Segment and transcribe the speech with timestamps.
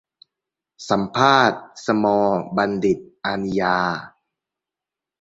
[0.89, 3.77] สัมภาษณ์ 'สมอลล์ บัณฑิต อานียา'